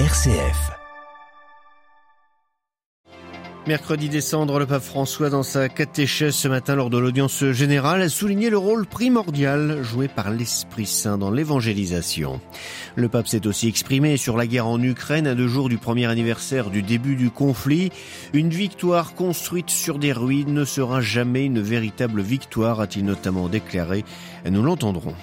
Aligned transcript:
RCF. 0.00 0.72
Mercredi 3.68 4.08
décembre, 4.08 4.58
le 4.58 4.66
pape 4.66 4.82
François, 4.82 5.30
dans 5.30 5.44
sa 5.44 5.68
catéchèse 5.68 6.34
ce 6.34 6.48
matin 6.48 6.74
lors 6.74 6.90
de 6.90 6.98
l'audience 6.98 7.44
générale, 7.52 8.02
a 8.02 8.08
souligné 8.08 8.50
le 8.50 8.58
rôle 8.58 8.86
primordial 8.86 9.84
joué 9.84 10.08
par 10.08 10.32
l'Esprit 10.32 10.86
Saint 10.86 11.16
dans 11.16 11.30
l'évangélisation. 11.30 12.40
Le 12.96 13.08
pape 13.08 13.28
s'est 13.28 13.46
aussi 13.46 13.68
exprimé 13.68 14.16
sur 14.16 14.36
la 14.36 14.48
guerre 14.48 14.66
en 14.66 14.82
Ukraine 14.82 15.28
à 15.28 15.36
deux 15.36 15.46
jours 15.46 15.68
du 15.68 15.78
premier 15.78 16.06
anniversaire 16.06 16.70
du 16.70 16.82
début 16.82 17.14
du 17.14 17.30
conflit. 17.30 17.92
Une 18.32 18.50
victoire 18.50 19.14
construite 19.14 19.70
sur 19.70 20.00
des 20.00 20.12
ruines 20.12 20.54
ne 20.54 20.64
sera 20.64 21.00
jamais 21.00 21.44
une 21.44 21.60
véritable 21.60 22.20
victoire, 22.20 22.80
a-t-il 22.80 23.04
notamment 23.04 23.48
déclaré. 23.48 24.04
Nous 24.44 24.64
l'entendrons. 24.64 25.14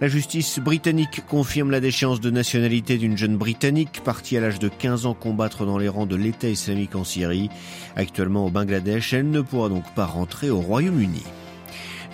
La 0.00 0.08
justice 0.08 0.58
britannique 0.60 1.26
confirme 1.28 1.70
la 1.70 1.78
déchéance 1.78 2.20
de 2.20 2.30
nationalité 2.30 2.96
d'une 2.96 3.18
jeune 3.18 3.36
Britannique 3.36 4.00
partie 4.02 4.38
à 4.38 4.40
l'âge 4.40 4.58
de 4.58 4.68
15 4.68 5.04
ans 5.04 5.12
combattre 5.12 5.66
dans 5.66 5.76
les 5.76 5.90
rangs 5.90 6.06
de 6.06 6.16
l'État 6.16 6.48
islamique 6.48 6.96
en 6.96 7.04
Syrie. 7.04 7.50
Actuellement 7.96 8.46
au 8.46 8.50
Bangladesh, 8.50 9.12
elle 9.12 9.28
ne 9.28 9.42
pourra 9.42 9.68
donc 9.68 9.84
pas 9.94 10.06
rentrer 10.06 10.48
au 10.48 10.58
Royaume-Uni. 10.58 11.22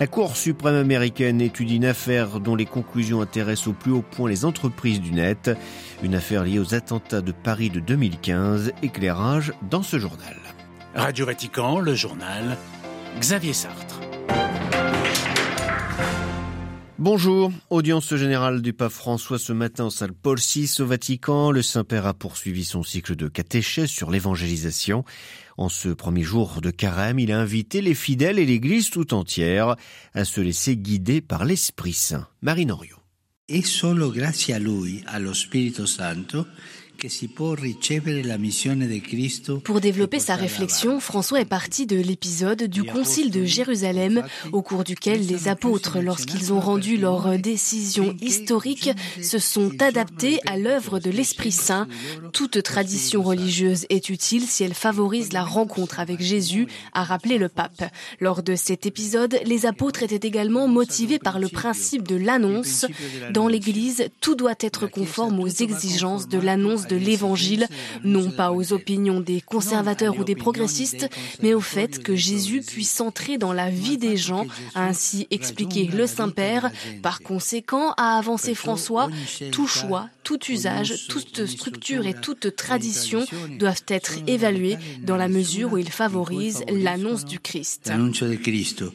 La 0.01 0.07
Cour 0.07 0.35
suprême 0.35 0.75
américaine 0.75 1.39
étudie 1.39 1.77
une 1.77 1.85
affaire 1.85 2.41
dont 2.41 2.57
les 2.57 2.65
conclusions 2.65 3.21
intéressent 3.21 3.69
au 3.69 3.73
plus 3.73 3.93
haut 3.93 4.03
point 4.03 4.29
les 4.29 4.43
entreprises 4.43 4.99
du 4.99 5.13
net. 5.13 5.49
Une 6.03 6.13
affaire 6.13 6.43
liée 6.43 6.59
aux 6.59 6.75
attentats 6.75 7.21
de 7.21 7.31
Paris 7.31 7.69
de 7.69 7.79
2015. 7.79 8.73
Éclairage 8.83 9.53
dans 9.71 9.81
ce 9.81 9.97
journal. 9.97 10.35
Radio 10.93 11.25
Vatican, 11.25 11.79
le 11.79 11.95
journal 11.95 12.57
Xavier 13.21 13.53
Sartre. 13.53 13.86
Bonjour, 16.99 17.51
audience 17.69 18.15
générale 18.15 18.63
du 18.63 18.73
pape 18.73 18.91
François 18.91 19.37
ce 19.37 19.53
matin 19.53 19.85
en 19.85 19.89
salle 19.91 20.13
Paul 20.13 20.39
VI 20.39 20.77
au 20.79 20.87
Vatican. 20.87 21.51
Le 21.51 21.61
Saint-Père 21.61 22.07
a 22.07 22.15
poursuivi 22.15 22.63
son 22.63 22.81
cycle 22.81 23.15
de 23.15 23.27
catéchèse 23.27 23.91
sur 23.91 24.09
l'évangélisation. 24.09 25.05
En 25.57 25.69
ce 25.69 25.89
premier 25.89 26.23
jour 26.23 26.59
de 26.59 26.71
carême, 26.71 27.19
il 27.19 27.31
a 27.31 27.39
invité 27.39 27.81
les 27.81 27.93
fidèles 27.93 28.39
et 28.39 28.47
l'Église 28.47 28.89
tout 28.89 29.13
entière 29.13 29.75
à 30.15 30.25
se 30.25 30.41
laisser 30.41 30.75
guider 30.75 31.21
par 31.21 31.45
l'Esprit 31.45 31.93
Saint. 31.93 32.27
Marine. 32.41 32.73
Et 33.47 33.61
solo 33.61 34.11
lui, 34.11 35.03
pour 39.63 39.81
développer 39.81 40.19
sa 40.19 40.35
réflexion, 40.35 40.99
François 40.99 41.41
est 41.41 41.45
parti 41.45 41.85
de 41.85 41.97
l'épisode 41.97 42.63
du 42.63 42.83
Concile 42.83 43.31
de 43.31 43.45
Jérusalem, 43.45 44.23
au 44.51 44.61
cours 44.61 44.83
duquel 44.83 45.25
les 45.25 45.47
apôtres, 45.47 45.99
lorsqu'ils 45.99 46.53
ont 46.53 46.59
rendu 46.59 46.97
leur 46.97 47.37
décision 47.37 48.15
historique, 48.21 48.89
se 49.21 49.37
sont 49.37 49.71
adaptés 49.81 50.39
à 50.47 50.57
l'œuvre 50.57 50.99
de 50.99 51.11
l'Esprit 51.11 51.51
Saint. 51.51 51.87
Toute 52.33 52.63
tradition 52.63 53.21
religieuse 53.21 53.85
est 53.89 54.09
utile 54.09 54.45
si 54.47 54.63
elle 54.63 54.73
favorise 54.73 55.33
la 55.33 55.43
rencontre 55.43 55.99
avec 55.99 56.21
Jésus, 56.21 56.67
a 56.93 57.03
rappelé 57.03 57.37
le 57.37 57.49
pape. 57.49 57.83
Lors 58.19 58.43
de 58.43 58.55
cet 58.55 58.85
épisode, 58.85 59.39
les 59.45 59.65
apôtres 59.65 60.03
étaient 60.03 60.27
également 60.27 60.67
motivés 60.67 61.19
par 61.19 61.39
le 61.39 61.47
principe 61.47 62.07
de 62.07 62.15
l'annonce. 62.15 62.85
Dans 63.31 63.47
l'Église, 63.47 64.09
tout 64.21 64.35
doit 64.35 64.55
être 64.59 64.87
conforme 64.87 65.39
aux 65.39 65.47
exigences 65.47 66.27
de 66.27 66.39
l'annonce 66.39 66.86
de 66.87 66.95
l'Évangile, 66.95 67.67
non 68.03 68.31
pas 68.31 68.51
aux 68.51 68.73
opinions 68.73 69.19
des 69.19 69.41
conservateurs 69.41 70.17
ou 70.17 70.23
des 70.23 70.35
progressistes, 70.35 71.09
mais 71.41 71.53
au 71.53 71.61
fait 71.61 72.01
que 72.01 72.15
Jésus 72.15 72.61
puisse 72.61 72.99
entrer 73.01 73.37
dans 73.37 73.53
la 73.53 73.69
vie 73.69 73.97
des 73.97 74.17
gens, 74.17 74.45
a 74.75 74.85
ainsi 74.85 75.27
expliqué 75.31 75.85
le 75.85 76.07
Saint-Père. 76.07 76.71
Par 77.01 77.21
conséquent, 77.21 77.93
a 77.97 78.17
avancé 78.17 78.55
François, 78.55 79.09
tout 79.51 79.67
choix, 79.67 80.09
tout 80.23 80.39
usage, 80.49 81.07
toute 81.07 81.45
structure 81.45 82.05
et 82.05 82.13
toute 82.13 82.55
tradition 82.55 83.25
doivent 83.59 83.83
être 83.87 84.13
évalués 84.27 84.77
dans 85.01 85.17
la 85.17 85.27
mesure 85.27 85.73
où 85.73 85.77
ils 85.77 85.89
favorisent 85.89 86.63
l'annonce 86.69 87.25
du 87.25 87.39
Christ. 87.39 87.91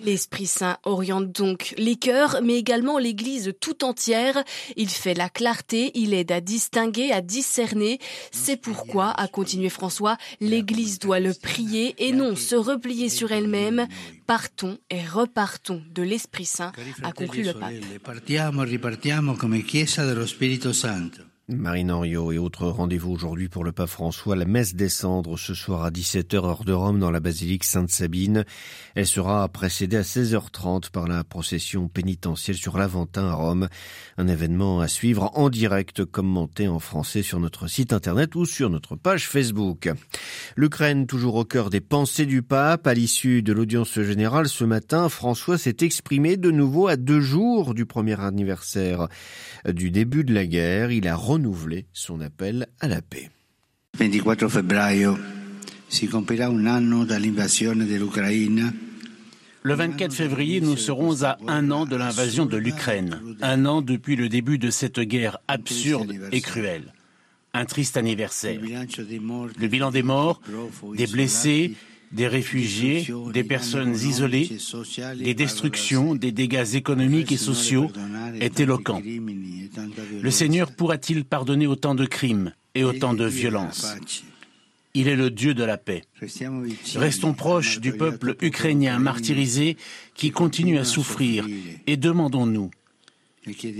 L'Esprit 0.04 0.46
Saint 0.46 0.76
oriente 0.84 1.32
donc 1.32 1.74
les 1.78 1.96
cœurs, 1.96 2.40
mais 2.42 2.56
également 2.56 2.98
l'Église 2.98 3.52
tout 3.60 3.84
entière. 3.84 4.44
Il 4.76 4.88
fait 4.88 5.14
la 5.14 5.28
clarté, 5.28 5.90
il 5.94 6.14
aide 6.14 6.32
à 6.32 6.40
distinguer, 6.40 7.12
à 7.12 7.20
discerner 7.20 7.81
c'est 8.30 8.56
pourquoi, 8.56 9.10
a 9.10 9.28
continué 9.28 9.68
François, 9.68 10.16
l'Église 10.40 10.98
doit 10.98 11.20
le 11.20 11.34
prier 11.34 11.94
et 11.98 12.12
non 12.12 12.36
se 12.36 12.54
replier 12.54 13.08
sur 13.08 13.32
elle-même. 13.32 13.86
Partons 14.26 14.78
et 14.90 15.04
repartons 15.04 15.82
de 15.90 16.02
l'Esprit 16.02 16.44
Saint, 16.46 16.72
a 17.02 17.12
conclu 17.12 17.42
le 17.42 17.52
pape. 17.52 17.72
Marine 21.48 21.90
Henriot 21.90 22.30
et 22.30 22.38
autres 22.38 22.68
rendez-vous 22.68 23.10
aujourd'hui 23.10 23.48
pour 23.48 23.64
le 23.64 23.72
pape 23.72 23.88
François. 23.88 24.36
La 24.36 24.44
messe 24.44 24.76
descendre 24.76 25.36
ce 25.36 25.54
soir 25.54 25.82
à 25.82 25.90
17h 25.90 26.36
heure 26.36 26.64
de 26.64 26.72
Rome 26.72 27.00
dans 27.00 27.10
la 27.10 27.18
basilique 27.18 27.64
Sainte-Sabine. 27.64 28.44
Elle 28.94 29.08
sera 29.08 29.48
précédée 29.48 29.96
à 29.96 30.02
16h30 30.02 30.92
par 30.92 31.08
la 31.08 31.24
procession 31.24 31.88
pénitentielle 31.88 32.56
sur 32.56 32.78
l'Aventin 32.78 33.26
à 33.26 33.34
Rome. 33.34 33.68
Un 34.18 34.28
événement 34.28 34.78
à 34.78 34.86
suivre 34.86 35.32
en 35.34 35.50
direct 35.50 36.04
commenté 36.04 36.68
en 36.68 36.78
français 36.78 37.22
sur 37.22 37.40
notre 37.40 37.66
site 37.66 37.92
internet 37.92 38.36
ou 38.36 38.46
sur 38.46 38.70
notre 38.70 38.94
page 38.94 39.26
Facebook. 39.26 39.90
L'Ukraine 40.54 41.08
toujours 41.08 41.34
au 41.34 41.44
cœur 41.44 41.70
des 41.70 41.80
pensées 41.80 42.26
du 42.26 42.42
pape. 42.42 42.86
À 42.86 42.94
l'issue 42.94 43.42
de 43.42 43.52
l'audience 43.52 44.00
générale 44.00 44.48
ce 44.48 44.62
matin, 44.62 45.08
François 45.08 45.58
s'est 45.58 45.78
exprimé 45.80 46.36
de 46.36 46.52
nouveau 46.52 46.86
à 46.86 46.96
deux 46.96 47.20
jours 47.20 47.74
du 47.74 47.84
premier 47.84 48.20
anniversaire 48.20 49.08
du 49.68 49.90
début 49.90 50.22
de 50.22 50.32
la 50.32 50.46
guerre. 50.46 50.92
Il 50.92 51.08
a 51.08 51.16
renouveler 51.32 51.86
son 51.92 52.20
appel 52.20 52.66
à 52.80 52.88
la 52.88 53.00
paix. 53.00 53.30
24 53.98 54.48
febbraio 54.48 55.16
si 55.88 56.06
compirà 56.06 56.46
un 56.46 56.66
anno 56.66 57.04
dall'invasione 57.04 57.84
dell'Ucraina. 57.86 58.72
Le 59.62 59.74
24 59.74 60.12
février, 60.12 60.60
nous 60.60 60.76
serons 60.76 61.22
à 61.22 61.38
un 61.46 61.70
an 61.70 61.86
de 61.86 61.96
l'invasion 61.96 62.46
de 62.46 62.56
l'Ukraine, 62.56 63.36
un 63.42 63.64
an 63.66 63.80
depuis 63.80 64.16
le 64.16 64.28
début 64.28 64.58
de 64.58 64.70
cette 64.70 65.00
guerre 65.00 65.38
absurde 65.48 66.12
et 66.32 66.40
cruelle. 66.40 66.92
Un 67.54 67.64
triste 67.66 67.96
anniversaire. 67.96 68.58
Le 68.60 69.68
bilan 69.68 69.90
des 69.90 70.02
morts, 70.02 70.40
des 70.94 71.06
blessés, 71.06 71.76
des 72.12 72.28
réfugiés, 72.28 73.06
des 73.32 73.44
personnes 73.44 73.94
isolées, 73.94 74.50
des 75.18 75.34
destructions, 75.34 76.14
des 76.14 76.32
dégâts 76.32 76.74
économiques 76.74 77.32
et 77.32 77.36
sociaux 77.36 77.90
est 78.40 78.60
éloquent. 78.60 79.02
Le 80.20 80.30
Seigneur 80.30 80.72
pourra-t-il 80.72 81.24
pardonner 81.24 81.66
autant 81.66 81.94
de 81.94 82.04
crimes 82.04 82.52
et 82.74 82.84
autant 82.84 83.14
de 83.14 83.24
violences? 83.24 83.94
Il 84.94 85.08
est 85.08 85.16
le 85.16 85.30
Dieu 85.30 85.54
de 85.54 85.64
la 85.64 85.78
paix. 85.78 86.02
Restons 86.96 87.32
proches 87.32 87.80
du 87.80 87.94
peuple 87.94 88.36
ukrainien 88.42 88.98
martyrisé 88.98 89.78
qui 90.14 90.30
continue 90.30 90.78
à 90.78 90.84
souffrir. 90.84 91.46
Et 91.86 91.96
demandons-nous 91.96 92.70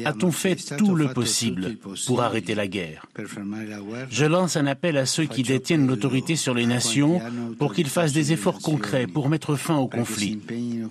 a-t-on 0.04 0.32
fait 0.32 0.76
tout 0.76 0.94
le 0.94 1.12
possible 1.12 1.76
pour 2.06 2.22
arrêter 2.22 2.54
la 2.54 2.66
guerre 2.66 3.06
Je 4.10 4.24
lance 4.24 4.56
un 4.56 4.66
appel 4.66 4.96
à 4.96 5.06
ceux 5.06 5.24
qui 5.26 5.42
détiennent 5.42 5.86
l'autorité 5.86 6.34
sur 6.34 6.54
les 6.54 6.66
nations 6.66 7.20
pour 7.58 7.72
qu'ils 7.72 7.88
fassent 7.88 8.12
des 8.12 8.32
efforts 8.32 8.60
concrets 8.60 9.06
pour 9.06 9.28
mettre 9.28 9.54
fin 9.54 9.76
au 9.76 9.88
conflit, 9.88 10.38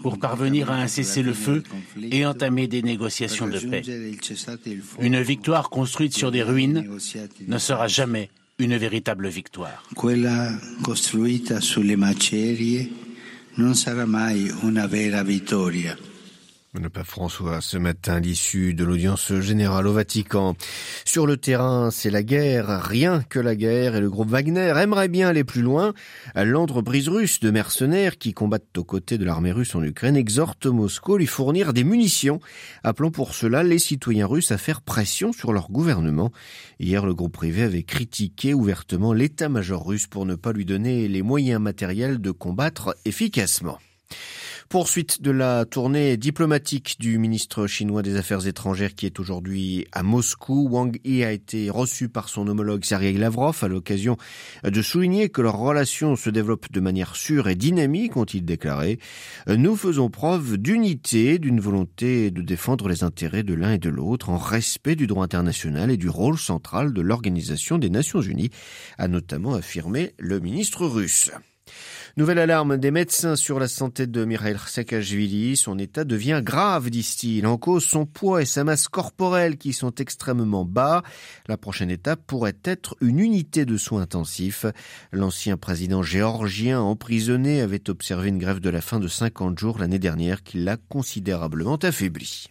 pour 0.02 0.20
parvenir 0.20 0.72
à 0.72 0.76
un 0.76 0.88
cessez-le-feu 0.88 1.64
et 2.12 2.26
entamer 2.26 2.68
des 2.68 2.82
négociations 2.82 3.48
de 3.48 3.60
paix. 3.60 3.84
Une 5.00 5.22
victoire 5.22 5.70
construite 5.70 6.14
sur 6.14 6.32
des 6.32 6.44
ruines 6.44 6.88
ne 7.48 7.58
sera 7.58 7.88
jamais 7.88 8.30
une 8.58 8.78
véritable 8.78 9.28
victoire. 9.28 9.84
Quella 9.96 10.54
costruita 10.84 11.60
sulle 11.62 11.98
macerie 11.98 12.92
non 13.56 13.74
sarà 13.74 14.06
mai 14.06 14.50
una 14.62 14.88
vera 14.88 15.24
vittoria. 15.24 15.98
Le 16.80 16.90
pape 16.90 17.06
François, 17.06 17.60
ce 17.60 17.78
matin, 17.78 18.22
l'issue 18.22 18.74
de 18.74 18.86
l'audience 18.86 19.34
générale 19.42 19.88
au 19.88 19.92
Vatican. 19.92 20.56
Sur 21.04 21.28
le 21.28 21.36
terrain, 21.36 21.92
c'est 21.92 22.10
la 22.10 22.24
guerre, 22.24 22.82
rien 22.82 23.24
que 23.24 23.40
la 23.40 23.58
guerre, 23.58 23.98
et 23.98 24.00
le 24.00 24.10
groupe 24.10 24.30
Wagner 24.30 24.72
aimerait 24.78 25.10
bien 25.10 25.28
aller 25.28 25.44
plus 25.44 25.64
loin. 25.64 25.94
L'entreprise 26.34 27.10
russe 27.10 27.42
de 27.42 27.52
mercenaires 27.52 28.18
qui 28.18 28.34
combattent 28.34 28.78
aux 28.78 28.86
côtés 28.86 29.18
de 29.18 29.26
l'armée 29.26 29.52
russe 29.52 29.76
en 29.76 29.84
Ukraine 29.84 30.16
exhorte 30.16 30.66
Moscou 30.66 31.16
à 31.16 31.18
lui 31.18 31.26
fournir 31.26 31.74
des 31.74 31.84
munitions, 31.84 32.40
appelant 32.86 33.12
pour 33.12 33.36
cela 33.36 33.64
les 33.64 33.78
citoyens 33.78 34.28
russes 34.28 34.54
à 34.54 34.58
faire 34.58 34.82
pression 34.82 35.34
sur 35.34 35.52
leur 35.52 35.72
gouvernement. 35.72 36.32
Hier, 36.80 37.06
le 37.06 37.14
groupe 37.14 37.34
privé 37.34 37.64
avait 37.64 37.84
critiqué 37.84 38.54
ouvertement 38.54 39.12
l'état-major 39.12 39.86
russe 39.86 40.08
pour 40.08 40.26
ne 40.26 40.36
pas 40.36 40.54
lui 40.54 40.64
donner 40.64 41.10
les 41.10 41.22
moyens 41.22 41.60
matériels 41.60 42.22
de 42.22 42.32
combattre 42.32 42.96
efficacement. 43.04 43.78
Poursuite 44.72 45.22
de 45.22 45.32
la 45.32 45.66
tournée 45.66 46.16
diplomatique 46.16 46.96
du 46.98 47.18
ministre 47.18 47.68
chinois 47.68 48.04
des 48.04 48.16
Affaires 48.16 48.48
étrangères 48.48 48.96
qui 48.96 49.06
est 49.06 49.20
aujourd'hui 49.20 49.86
à 49.92 50.02
Moscou. 50.02 50.70
Wang 50.72 50.98
Yi 51.04 51.26
a 51.26 51.34
été 51.34 51.70
reçu 51.70 52.08
par 52.08 52.30
son 52.30 52.48
homologue 52.48 52.86
Sergei 52.86 53.12
Lavrov 53.12 53.58
à 53.64 53.68
l'occasion 53.68 54.16
de 54.64 54.82
souligner 54.82 55.28
que 55.28 55.42
leurs 55.42 55.58
relations 55.58 56.16
se 56.16 56.30
développent 56.30 56.72
de 56.72 56.80
manière 56.80 57.18
sûre 57.18 57.50
et 57.50 57.56
dynamique, 57.56 58.16
ont-ils 58.16 58.46
déclaré. 58.46 58.98
Nous 59.46 59.76
faisons 59.76 60.10
preuve 60.10 60.56
d'unité, 60.56 61.38
d'une 61.38 61.60
volonté 61.60 62.32
de 62.32 62.42
défendre 62.42 62.88
les 62.88 63.04
intérêts 63.04 63.44
de 63.44 63.54
l'un 63.54 63.74
et 63.74 63.78
de 63.78 63.90
l'autre 63.90 64.30
en 64.30 64.38
respect 64.38 64.96
du 64.96 65.06
droit 65.06 65.26
international 65.26 65.92
et 65.92 65.98
du 65.98 66.08
rôle 66.08 66.38
central 66.38 66.94
de 66.94 67.02
l'Organisation 67.02 67.78
des 67.78 67.90
Nations 67.90 68.22
Unies, 68.22 68.52
a 68.98 69.10
notamment 69.10 69.54
affirmé 69.54 70.14
le 70.18 70.40
ministre 70.40 70.86
russe. 70.86 71.30
Nouvelle 72.18 72.40
alarme 72.40 72.78
des 72.78 72.92
médecins 72.92 73.38
sur 73.38 73.58
la 73.58 73.70
santé 73.70 74.06
de 74.06 74.26
Mikhail 74.26 74.58
Saakashvili. 74.68 75.56
Son 75.56 75.80
état 75.80 76.04
devient 76.04 76.42
grave, 76.44 76.90
disent-ils. 76.90 77.48
En 77.48 77.58
cause, 77.58 77.86
son 77.86 78.06
poids 78.06 78.42
et 78.42 78.46
sa 78.46 78.66
masse 78.66 78.90
corporelle 78.90 79.56
qui 79.56 79.72
sont 79.72 79.96
extrêmement 79.96 80.66
bas. 80.66 81.04
La 81.48 81.56
prochaine 81.56 81.90
étape 81.90 82.20
pourrait 82.28 82.58
être 82.66 82.98
une 83.00 83.20
unité 83.20 83.64
de 83.64 83.78
soins 83.78 84.02
intensifs. 84.02 84.66
L'ancien 85.14 85.56
président 85.56 86.04
géorgien 86.04 86.82
emprisonné 86.82 87.62
avait 87.62 87.90
observé 87.90 88.28
une 88.28 88.40
grève 88.40 88.60
de 88.60 88.70
la 88.70 88.82
faim 88.82 89.00
de 89.00 89.08
50 89.08 89.58
jours 89.58 89.80
l'année 89.80 90.00
dernière 90.00 90.44
qui 90.44 90.58
l'a 90.58 90.76
considérablement 90.76 91.78
affaibli. 91.78 92.48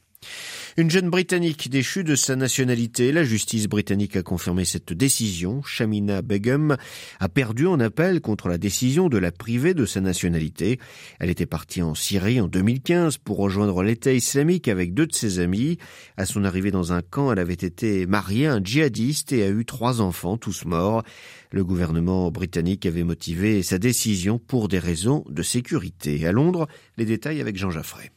Une 0.80 0.90
jeune 0.90 1.10
Britannique 1.10 1.68
déchue 1.68 2.04
de 2.04 2.14
sa 2.14 2.36
nationalité. 2.36 3.12
La 3.12 3.22
justice 3.22 3.66
britannique 3.66 4.16
a 4.16 4.22
confirmé 4.22 4.64
cette 4.64 4.94
décision. 4.94 5.62
Shamina 5.62 6.22
Begum 6.22 6.78
a 7.18 7.28
perdu 7.28 7.66
en 7.66 7.78
appel 7.80 8.22
contre 8.22 8.48
la 8.48 8.56
décision 8.56 9.10
de 9.10 9.18
la 9.18 9.30
priver 9.30 9.74
de 9.74 9.84
sa 9.84 10.00
nationalité. 10.00 10.80
Elle 11.18 11.28
était 11.28 11.44
partie 11.44 11.82
en 11.82 11.94
Syrie 11.94 12.40
en 12.40 12.48
2015 12.48 13.18
pour 13.18 13.36
rejoindre 13.36 13.82
l'État 13.82 14.14
islamique 14.14 14.68
avec 14.68 14.94
deux 14.94 15.06
de 15.06 15.14
ses 15.14 15.38
amis. 15.38 15.76
À 16.16 16.24
son 16.24 16.44
arrivée 16.44 16.70
dans 16.70 16.94
un 16.94 17.02
camp, 17.02 17.30
elle 17.30 17.40
avait 17.40 17.52
été 17.52 18.06
mariée 18.06 18.46
à 18.46 18.54
un 18.54 18.64
djihadiste 18.64 19.32
et 19.32 19.42
a 19.42 19.50
eu 19.50 19.66
trois 19.66 20.00
enfants, 20.00 20.38
tous 20.38 20.64
morts. 20.64 21.02
Le 21.50 21.62
gouvernement 21.62 22.30
britannique 22.30 22.86
avait 22.86 23.04
motivé 23.04 23.62
sa 23.62 23.76
décision 23.76 24.38
pour 24.38 24.68
des 24.68 24.78
raisons 24.78 25.26
de 25.28 25.42
sécurité. 25.42 26.26
À 26.26 26.32
Londres, 26.32 26.68
les 26.96 27.04
détails 27.04 27.42
avec 27.42 27.58
Jean 27.58 27.70
Jaffray. 27.70 28.10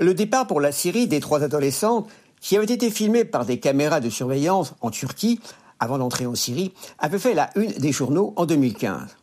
Le 0.00 0.14
départ 0.14 0.46
pour 0.46 0.62
la 0.62 0.72
Syrie 0.72 1.08
des 1.08 1.20
trois 1.20 1.42
adolescentes, 1.42 2.08
qui 2.40 2.56
avaient 2.56 2.72
été 2.72 2.90
filmées 2.90 3.26
par 3.26 3.44
des 3.44 3.60
caméras 3.60 4.00
de 4.00 4.08
surveillance 4.08 4.72
en 4.80 4.90
Turquie 4.90 5.40
avant 5.78 5.98
d'entrer 5.98 6.24
en 6.24 6.34
Syrie, 6.34 6.72
avait 6.98 7.18
fait 7.18 7.34
la 7.34 7.50
une 7.54 7.72
des 7.72 7.92
journaux 7.92 8.32
en 8.36 8.46
2015. 8.46 9.14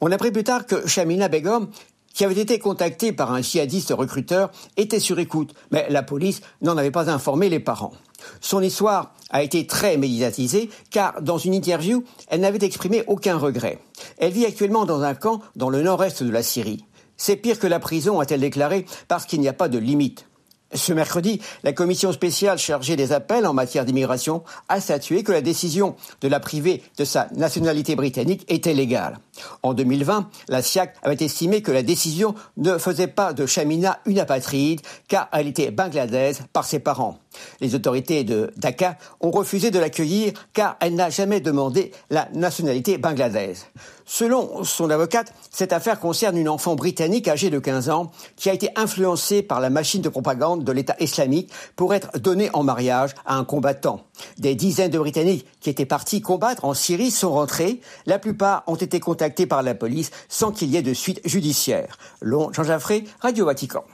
On 0.00 0.12
apprit 0.12 0.30
plus 0.30 0.44
tard 0.44 0.66
que 0.66 0.86
Shamina 0.86 1.26
Begum, 1.26 1.70
qui 2.14 2.24
avait 2.24 2.40
été 2.40 2.60
contactée 2.60 3.12
par 3.12 3.32
un 3.32 3.42
djihadiste 3.42 3.90
recruteur, 3.90 4.52
était 4.76 5.00
sur 5.00 5.18
écoute, 5.18 5.54
mais 5.72 5.88
la 5.90 6.04
police 6.04 6.40
n'en 6.60 6.76
avait 6.76 6.92
pas 6.92 7.10
informé 7.10 7.48
les 7.48 7.58
parents. 7.58 7.94
Son 8.40 8.62
histoire 8.62 9.14
a 9.30 9.42
été 9.42 9.66
très 9.66 9.96
médiatisée 9.96 10.70
car 10.90 11.20
dans 11.20 11.38
une 11.38 11.54
interview, 11.54 12.04
elle 12.28 12.42
n'avait 12.42 12.64
exprimé 12.64 13.02
aucun 13.08 13.38
regret. 13.38 13.80
Elle 14.18 14.32
vit 14.32 14.46
actuellement 14.46 14.84
dans 14.84 15.02
un 15.02 15.14
camp 15.14 15.40
dans 15.56 15.68
le 15.68 15.82
nord-est 15.82 16.22
de 16.22 16.30
la 16.30 16.44
Syrie. 16.44 16.84
C'est 17.24 17.36
pire 17.36 17.60
que 17.60 17.68
la 17.68 17.78
prison, 17.78 18.18
a-t-elle 18.18 18.40
déclaré, 18.40 18.84
parce 19.06 19.26
qu'il 19.26 19.38
n'y 19.38 19.46
a 19.46 19.52
pas 19.52 19.68
de 19.68 19.78
limite. 19.78 20.26
Ce 20.74 20.92
mercredi, 20.92 21.40
la 21.62 21.72
commission 21.72 22.10
spéciale 22.10 22.58
chargée 22.58 22.96
des 22.96 23.12
appels 23.12 23.46
en 23.46 23.52
matière 23.52 23.84
d'immigration 23.84 24.42
a 24.68 24.80
statué 24.80 25.22
que 25.22 25.30
la 25.30 25.40
décision 25.40 25.94
de 26.20 26.26
la 26.26 26.40
priver 26.40 26.82
de 26.98 27.04
sa 27.04 27.28
nationalité 27.36 27.94
britannique 27.94 28.44
était 28.48 28.74
légale. 28.74 29.20
En 29.62 29.72
2020, 29.72 30.30
la 30.48 30.62
SIAC 30.62 30.96
avait 31.04 31.24
estimé 31.24 31.62
que 31.62 31.70
la 31.70 31.84
décision 31.84 32.34
ne 32.56 32.76
faisait 32.76 33.06
pas 33.06 33.32
de 33.34 33.46
Shamina 33.46 34.00
une 34.04 34.18
apatride 34.18 34.80
car 35.06 35.28
elle 35.30 35.46
était 35.46 35.70
bangladaise 35.70 36.40
par 36.52 36.64
ses 36.64 36.80
parents. 36.80 37.18
Les 37.60 37.74
autorités 37.74 38.24
de 38.24 38.52
Dhaka 38.56 38.98
ont 39.20 39.30
refusé 39.30 39.70
de 39.70 39.78
l'accueillir 39.78 40.32
car 40.52 40.76
elle 40.80 40.94
n'a 40.94 41.10
jamais 41.10 41.40
demandé 41.40 41.92
la 42.10 42.28
nationalité 42.32 42.98
bangladaise. 42.98 43.66
Selon 44.04 44.64
son 44.64 44.90
avocate, 44.90 45.32
cette 45.50 45.72
affaire 45.72 46.00
concerne 46.00 46.36
une 46.36 46.48
enfant 46.48 46.74
britannique 46.74 47.28
âgée 47.28 47.50
de 47.50 47.58
15 47.58 47.88
ans 47.88 48.10
qui 48.36 48.50
a 48.50 48.52
été 48.52 48.68
influencée 48.76 49.42
par 49.42 49.60
la 49.60 49.70
machine 49.70 50.02
de 50.02 50.08
propagande 50.08 50.64
de 50.64 50.72
l'État 50.72 50.96
islamique 51.00 51.50
pour 51.76 51.94
être 51.94 52.18
donnée 52.18 52.50
en 52.52 52.62
mariage 52.62 53.14
à 53.24 53.36
un 53.36 53.44
combattant. 53.44 54.04
Des 54.38 54.54
dizaines 54.54 54.90
de 54.90 54.98
Britanniques 54.98 55.46
qui 55.60 55.70
étaient 55.70 55.86
partis 55.86 56.20
combattre 56.20 56.64
en 56.64 56.74
Syrie 56.74 57.10
sont 57.10 57.32
rentrés. 57.32 57.80
La 58.06 58.18
plupart 58.18 58.64
ont 58.66 58.74
été 58.74 59.00
contactés 59.00 59.46
par 59.46 59.62
la 59.62 59.74
police 59.74 60.10
sans 60.28 60.52
qu'il 60.52 60.70
y 60.70 60.76
ait 60.76 60.82
de 60.82 60.94
suite 60.94 61.20
judiciaire. 61.24 61.96
Long 62.20 62.52
Jean 62.52 62.64
Jaffré, 62.64 63.04
Radio 63.20 63.46
Vatican. 63.46 63.84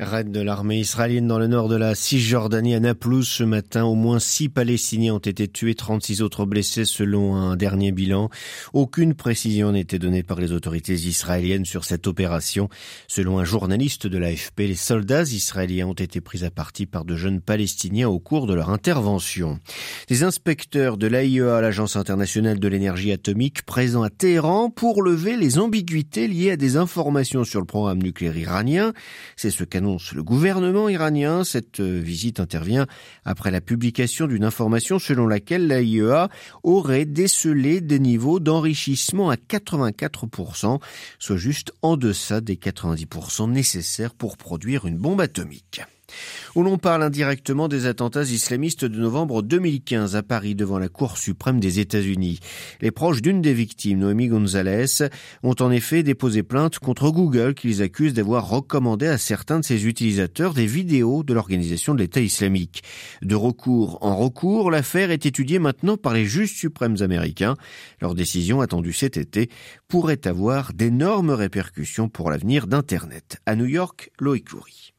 Raid 0.00 0.32
de 0.32 0.40
l'armée 0.40 0.80
israélienne 0.80 1.28
dans 1.28 1.38
le 1.38 1.46
nord 1.46 1.68
de 1.68 1.76
la 1.76 1.94
Cisjordanie 1.94 2.74
à 2.74 2.80
Naplouse 2.80 3.28
ce 3.28 3.44
matin. 3.44 3.84
Au 3.84 3.94
moins 3.94 4.18
six 4.18 4.48
Palestiniens 4.48 5.14
ont 5.14 5.18
été 5.18 5.46
tués, 5.46 5.76
36 5.76 6.20
autres 6.20 6.46
blessés 6.46 6.84
selon 6.84 7.36
un 7.36 7.54
dernier 7.54 7.92
bilan. 7.92 8.28
Aucune 8.72 9.14
précision 9.14 9.72
été 9.72 10.00
donnée 10.00 10.24
par 10.24 10.40
les 10.40 10.50
autorités 10.50 10.94
israéliennes 10.94 11.64
sur 11.64 11.84
cette 11.84 12.08
opération. 12.08 12.68
Selon 13.06 13.38
un 13.38 13.44
journaliste 13.44 14.08
de 14.08 14.18
l'AFP, 14.18 14.62
les 14.62 14.74
soldats 14.74 15.22
israéliens 15.22 15.86
ont 15.86 15.92
été 15.92 16.20
pris 16.20 16.44
à 16.44 16.50
partie 16.50 16.86
par 16.86 17.04
de 17.04 17.14
jeunes 17.14 17.40
Palestiniens 17.40 18.08
au 18.08 18.18
cours 18.18 18.48
de 18.48 18.54
leur 18.54 18.70
intervention. 18.70 19.60
Des 20.08 20.24
inspecteurs 20.24 20.96
de 20.96 21.06
l'AIEA, 21.06 21.60
l'Agence 21.60 21.94
internationale 21.94 22.58
de 22.58 22.66
l'énergie 22.66 23.12
atomique, 23.12 23.62
présents 23.62 24.02
à 24.02 24.10
Téhéran 24.10 24.70
pour 24.70 25.04
lever 25.04 25.36
les 25.36 25.60
ambiguïtés 25.60 26.26
liées 26.26 26.50
à 26.50 26.56
des 26.56 26.76
informations 26.76 27.44
sur 27.44 27.60
le 27.60 27.66
programme 27.66 28.02
nucléaire 28.02 28.36
iranien. 28.36 28.92
C'est 29.36 29.50
ce 29.50 29.62
qu'a 29.62 29.83
le 29.84 30.22
gouvernement 30.22 30.88
iranien. 30.88 31.44
Cette 31.44 31.80
euh, 31.80 32.00
visite 32.00 32.40
intervient 32.40 32.86
après 33.24 33.50
la 33.50 33.60
publication 33.60 34.26
d'une 34.26 34.44
information 34.44 34.98
selon 34.98 35.26
laquelle 35.26 35.66
l'AIEA 35.66 36.28
aurait 36.62 37.04
décelé 37.04 37.80
des 37.80 37.98
niveaux 37.98 38.40
d'enrichissement 38.40 39.30
à 39.30 39.36
84%, 39.36 40.80
soit 41.18 41.36
juste 41.36 41.72
en 41.82 41.96
deçà 41.96 42.40
des 42.40 42.56
90% 42.56 43.50
nécessaires 43.50 44.14
pour 44.14 44.36
produire 44.36 44.86
une 44.86 44.98
bombe 44.98 45.20
atomique 45.20 45.82
où 46.54 46.62
l'on 46.62 46.78
parle 46.78 47.02
indirectement 47.02 47.68
des 47.68 47.86
attentats 47.86 48.22
islamistes 48.22 48.84
de 48.84 48.98
novembre 48.98 49.42
2015 49.42 50.16
à 50.16 50.22
Paris 50.22 50.54
devant 50.54 50.78
la 50.78 50.88
Cour 50.88 51.18
suprême 51.18 51.60
des 51.60 51.80
États-Unis. 51.80 52.40
Les 52.80 52.90
proches 52.90 53.22
d'une 53.22 53.42
des 53.42 53.54
victimes, 53.54 53.98
Noémie 53.98 54.28
Gonzalez, 54.28 55.08
ont 55.42 55.54
en 55.60 55.70
effet 55.70 56.02
déposé 56.02 56.42
plainte 56.42 56.78
contre 56.78 57.10
Google 57.10 57.54
qu'ils 57.54 57.82
accusent 57.82 58.14
d'avoir 58.14 58.48
recommandé 58.48 59.06
à 59.06 59.18
certains 59.18 59.60
de 59.60 59.64
ses 59.64 59.86
utilisateurs 59.86 60.54
des 60.54 60.66
vidéos 60.66 61.22
de 61.22 61.34
l'organisation 61.34 61.94
de 61.94 62.00
l'État 62.00 62.20
islamique. 62.20 62.82
De 63.22 63.34
recours 63.34 63.98
en 64.02 64.16
recours, 64.16 64.70
l'affaire 64.70 65.10
est 65.10 65.26
étudiée 65.26 65.58
maintenant 65.58 65.96
par 65.96 66.14
les 66.14 66.26
juges 66.26 66.54
suprêmes 66.54 66.96
américains. 67.00 67.56
Leur 68.00 68.14
décision 68.14 68.60
attendue 68.60 68.92
cet 68.92 69.16
été 69.16 69.50
pourrait 69.88 70.26
avoir 70.26 70.72
d'énormes 70.72 71.30
répercussions 71.30 72.08
pour 72.08 72.30
l'avenir 72.30 72.66
d'Internet. 72.66 73.38
À 73.46 73.56
New 73.56 73.66
York, 73.66 74.10
Loïc 74.20 74.50
Loury. 74.50 74.93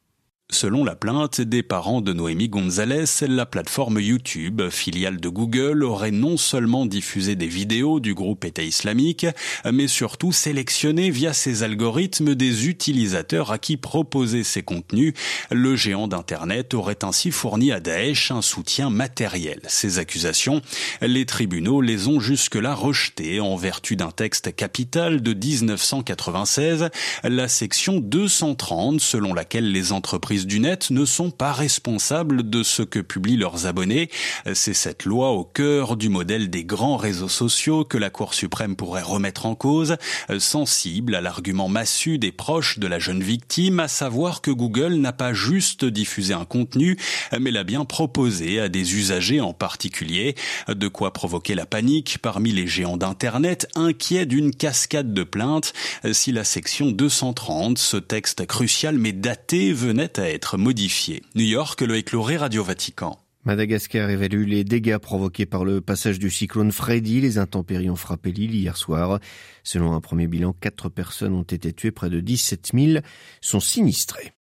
Selon 0.52 0.84
la 0.84 0.96
plainte 0.96 1.42
des 1.42 1.64
parents 1.64 2.02
de 2.02 2.14
Noémie 2.14 2.50
Gonzalez, 2.50 3.06
la 3.28 3.48
plateforme 3.48 4.00
YouTube, 4.00 4.70
filiale 4.70 5.20
de 5.20 5.28
Google, 5.28 5.84
aurait 5.84 6.12
non 6.12 6.38
seulement 6.38 6.86
diffusé 6.86 7.36
des 7.36 7.48
vidéos 7.48 8.00
du 8.00 8.14
groupe 8.14 8.46
État 8.46 8.62
islamique, 8.62 9.26
mais 9.70 9.88
surtout 9.88 10.32
sélectionné 10.32 11.10
via 11.10 11.34
ses 11.34 11.64
algorithmes 11.64 12.36
des 12.36 12.68
utilisateurs 12.68 13.52
à 13.52 13.58
qui 13.58 13.76
proposer 13.76 14.44
ces 14.44 14.62
contenus. 14.62 15.14
Le 15.50 15.76
géant 15.76 16.08
d'Internet 16.08 16.76
aurait 16.76 17.04
ainsi 17.04 17.32
fourni 17.32 17.72
à 17.72 17.80
Daesh 17.80 18.30
un 18.30 18.44
soutien 18.44 18.92
matériel. 18.92 19.62
Ces 19.68 19.98
accusations, 19.98 20.62
les 21.02 21.26
tribunaux 21.26 21.82
les 21.82 22.08
ont 22.08 22.20
jusque-là 22.20 22.76
rejetées 22.76 23.40
en 23.40 23.56
vertu 23.56 23.96
d'un 23.96 24.12
texte 24.12 24.56
capital 24.56 25.24
de 25.24 25.34
1996, 25.34 26.90
la 27.24 27.48
section 27.48 28.00
230 28.00 29.02
selon 29.02 29.34
laquelle 29.34 29.72
les 29.72 29.92
entreprises 29.92 30.45
du 30.46 30.60
net 30.60 30.92
ne 30.92 31.06
sont 31.06 31.32
pas 31.32 31.52
responsables 31.52 32.50
de 32.50 32.64
ce 32.64 32.82
que 32.84 33.00
publient 33.00 33.38
leurs 33.38 33.66
abonnés. 33.66 34.10
C'est 34.54 34.74
cette 34.74 35.06
loi 35.06 35.32
au 35.32 35.44
cœur 35.44 35.98
du 35.98 36.10
modèle 36.10 36.50
des 36.50 36.64
grands 36.64 36.98
réseaux 36.98 37.30
sociaux 37.30 37.84
que 37.84 37.98
la 37.98 38.10
Cour 38.10 38.34
suprême 38.34 38.76
pourrait 38.76 39.02
remettre 39.02 39.46
en 39.46 39.56
cause, 39.56 39.98
sensible 40.40 41.16
à 41.16 41.22
l'argument 41.22 41.68
massu 41.68 42.18
des 42.18 42.32
proches 42.32 42.80
de 42.80 42.88
la 42.88 43.00
jeune 43.00 43.24
victime, 43.24 43.80
à 43.80 43.88
savoir 43.88 44.42
que 44.42 44.52
Google 44.52 44.96
n'a 44.96 45.14
pas 45.14 45.34
juste 45.34 45.86
diffusé 45.86 46.34
un 46.34 46.46
contenu, 46.46 46.98
mais 47.40 47.52
l'a 47.52 47.64
bien 47.64 47.86
proposé 47.86 48.60
à 48.60 48.70
des 48.70 48.96
usagers 48.96 49.42
en 49.42 49.54
particulier, 49.54 50.36
de 50.68 50.88
quoi 50.88 51.14
provoquer 51.14 51.56
la 51.56 51.66
panique 51.66 52.20
parmi 52.22 52.52
les 52.52 52.68
géants 52.68 52.98
d'Internet 52.98 53.68
inquiets 53.76 54.26
d'une 54.26 54.54
cascade 54.54 55.14
de 55.14 55.24
plaintes 55.24 55.74
si 56.12 56.32
la 56.32 56.44
section 56.44 56.92
230, 56.92 57.78
ce 57.78 57.98
texte 57.98 58.46
crucial 58.46 58.98
mais 58.98 59.12
daté, 59.12 59.74
venait 59.74 60.20
à 60.20 60.25
être 60.30 60.58
modifié. 60.58 61.22
New 61.36 61.46
York, 61.46 61.82
le 61.82 61.96
écloré 61.96 62.38
Radio 62.38 62.64
Vatican. 62.64 63.20
Madagascar 63.46 64.10
évalue 64.10 64.48
les 64.48 64.64
dégâts 64.64 64.98
provoqués 64.98 65.46
par 65.46 65.66
le 65.66 65.80
passage 65.80 66.18
du 66.18 66.32
cyclone 66.32 66.72
Freddy. 66.72 67.22
Les 67.22 67.38
intempéries 67.38 67.92
ont 67.92 67.96
frappé 67.96 68.32
l'île 68.32 68.56
hier 68.56 68.76
soir. 68.76 69.20
Selon 69.64 69.94
un 69.94 70.02
premier 70.02 70.26
bilan, 70.26 70.54
quatre 70.54 70.90
personnes 70.90 71.34
ont 71.34 71.44
été 71.44 71.72
tuées, 71.72 71.92
près 71.92 72.10
de 72.10 72.20
17 72.20 72.72
000 72.74 73.04
sont 73.42 73.60
sinistrées. 73.60 74.32